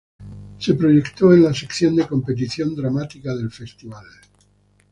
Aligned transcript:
Se 0.57 0.73
proyectó 0.73 1.31
en 1.31 1.43
la 1.43 1.53
sección 1.53 1.95
de 1.95 2.07
competición 2.07 2.73
dramática 2.75 3.35
del 3.35 3.51
festival. 3.51 4.05